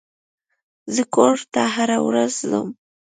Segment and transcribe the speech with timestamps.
[0.95, 2.67] زه کور ته هره ورځ ځم.